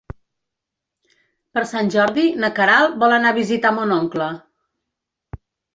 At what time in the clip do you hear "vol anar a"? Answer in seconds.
3.05-3.39